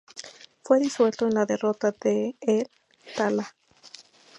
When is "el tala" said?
2.41-3.53